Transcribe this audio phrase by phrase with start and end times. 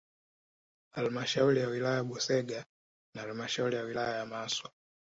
[0.95, 2.65] Halmashauri ya wilaya ya Busega
[3.15, 4.71] na halmashauri ya wilaya ya Maswa